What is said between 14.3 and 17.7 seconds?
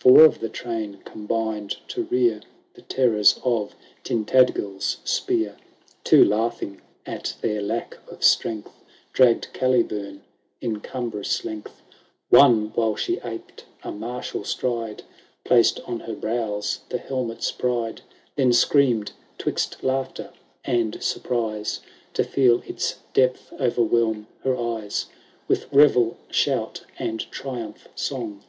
stride, Placed on her brows the helmet*s